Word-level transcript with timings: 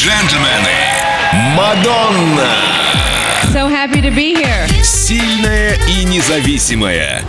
джентльмены, 0.00 0.72
Мадонна! 1.54 2.48
So 3.52 3.68
happy 3.68 4.00
to 4.00 4.10
be 4.10 4.34
here. 4.34 4.66
Сильная 4.82 5.76
и 5.88 6.04
независимая. 6.04 7.22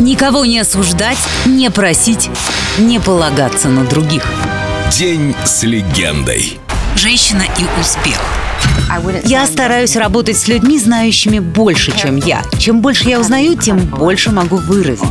Никого 0.00 0.44
не 0.44 0.58
осуждать, 0.58 1.18
не 1.46 1.70
просить, 1.70 2.28
не 2.78 2.98
полагаться 2.98 3.68
на 3.68 3.84
других. 3.84 4.24
День 4.90 5.36
с 5.44 5.62
легендой. 5.62 6.58
Женщина 6.96 7.44
и 7.56 7.80
успех. 7.80 8.20
Я 9.24 9.46
стараюсь 9.46 9.96
работать 9.96 10.36
с 10.36 10.48
людьми, 10.48 10.78
знающими 10.78 11.38
больше, 11.38 11.96
чем 11.96 12.16
я. 12.16 12.42
Чем 12.58 12.80
больше 12.80 13.08
я 13.08 13.20
узнаю, 13.20 13.56
тем 13.56 13.78
больше 13.78 14.30
могу 14.30 14.56
выразить. 14.56 15.04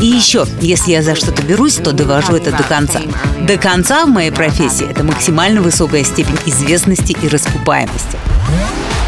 И 0.00 0.06
еще, 0.06 0.46
если 0.60 0.92
я 0.92 1.02
за 1.02 1.14
что-то 1.14 1.42
берусь, 1.42 1.76
то 1.76 1.92
довожу 1.92 2.34
это 2.34 2.50
до 2.50 2.62
конца. 2.62 3.00
До 3.46 3.56
конца 3.56 4.04
в 4.06 4.08
моей 4.08 4.30
профессии– 4.30 4.88
это 4.90 5.04
максимально 5.04 5.60
высокая 5.60 6.04
степень 6.04 6.38
известности 6.46 7.16
и 7.22 7.28
раскупаемости. 7.28 8.18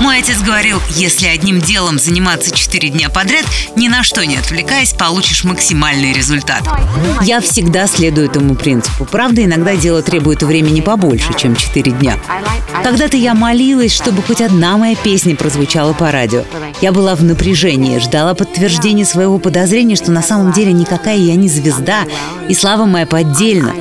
Мой 0.01 0.19
отец 0.19 0.41
говорил, 0.41 0.79
если 0.91 1.27
одним 1.27 1.61
делом 1.61 1.99
заниматься 1.99 2.55
четыре 2.55 2.89
дня 2.89 3.11
подряд, 3.11 3.45
ни 3.77 3.89
на 3.89 4.03
что 4.03 4.25
не 4.25 4.37
отвлекаясь, 4.37 4.95
получишь 4.95 5.45
максимальный 5.45 6.13
результат. 6.13 6.63
Я 7.23 7.41
всегда 7.41 7.87
следую 7.87 8.29
этому 8.29 8.55
принципу. 8.55 9.05
Правда, 9.05 9.45
иногда 9.45 9.77
дело 9.77 10.03
требует 10.03 10.43
времени 10.43 10.81
побольше, 10.81 11.35
чем 11.37 11.55
четыре 11.55 11.93
дня. 11.93 12.19
Когда-то 12.83 13.19
я 13.19 13.35
молилась, 13.35 13.95
чтобы 13.95 14.23
хоть 14.23 14.41
одна 14.41 14.79
моя 14.79 14.97
песня 14.97 15.37
прозвучала 15.37 15.93
по 15.93 16.11
радио. 16.11 16.45
Я 16.81 16.93
была 16.93 17.15
в 17.15 17.23
напряжении, 17.23 17.99
ждала 17.99 18.35
подтверждения 18.35 19.05
своего 19.05 19.39
подозрения, 19.39 19.97
что 19.97 20.11
на 20.11 20.23
самом 20.23 20.53
деле 20.53 20.73
никакая 20.73 21.17
я 21.19 21.37
не 21.37 21.49
звезда, 21.49 22.05
и 22.49 22.55
слава 22.55 22.87
моя 22.87 23.07
поддельна. 23.07 23.75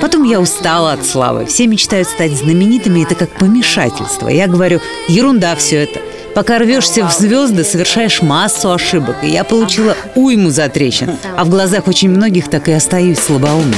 Потом 0.00 0.24
я 0.24 0.40
устала 0.40 0.92
от 0.92 1.04
славы. 1.04 1.46
Все 1.46 1.66
мечтают 1.66 2.08
стать 2.08 2.32
знаменитыми, 2.32 3.02
это 3.02 3.14
как 3.14 3.30
помешательство. 3.30 4.28
Я 4.28 4.46
говорю, 4.46 4.80
ерунда 5.08 5.56
все 5.56 5.84
это. 5.84 6.00
Пока 6.34 6.58
рвешься 6.58 7.04
в 7.04 7.12
звезды, 7.12 7.64
совершаешь 7.64 8.22
массу 8.22 8.72
ошибок. 8.72 9.16
И 9.22 9.28
я 9.28 9.44
получила 9.44 9.96
уйму 10.14 10.50
затрещин. 10.50 11.10
А 11.36 11.44
в 11.44 11.50
глазах 11.50 11.88
очень 11.88 12.10
многих 12.10 12.48
так 12.48 12.68
и 12.68 12.72
остаюсь 12.72 13.18
слабоумной. 13.18 13.76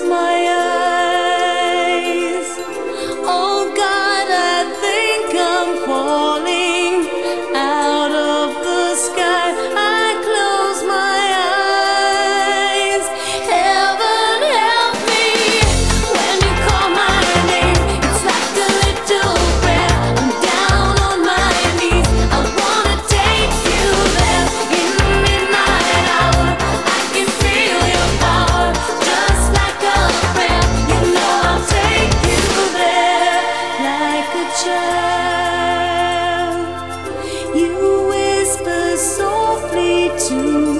My 0.00 0.41
You 37.54 38.08
whisper 38.08 38.96
softly 38.96 40.10
to 40.28 40.34
me. 40.66 40.71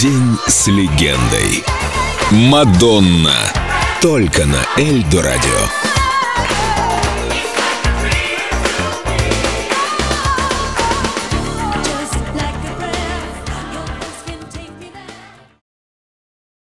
День 0.00 0.38
с 0.46 0.66
легендой. 0.66 1.62
Мадонна. 2.30 3.36
Только 4.00 4.46
на 4.46 4.64
Эльдо 4.80 5.20
радио. 5.20 5.89